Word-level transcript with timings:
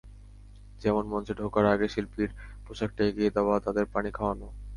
যেমন 0.81 1.03
মঞ্চে 1.07 1.33
ঢোকার 1.39 1.65
আগে 1.73 1.87
শিল্পীর 1.87 2.29
পোশাকটা 2.65 3.01
এগিয়ে 3.05 3.33
দেওয়া, 3.35 3.55
তাঁদের 3.65 3.85
পানি 3.93 4.09
খাওয়ানো। 4.17 4.47